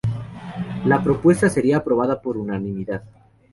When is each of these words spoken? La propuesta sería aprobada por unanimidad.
La 0.85 1.03
propuesta 1.03 1.47
sería 1.47 1.77
aprobada 1.77 2.23
por 2.23 2.35
unanimidad. 2.35 3.03